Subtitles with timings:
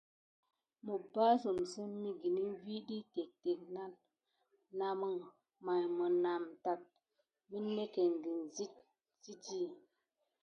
[0.85, 3.59] Məpbassitsəm migilmə vi ɗyi téctéc
[4.79, 5.15] naməŋ,
[5.65, 6.71] may mənatə
[7.49, 8.19] nannéckéne
[8.55, 8.73] sit
[9.23, 9.59] zitti.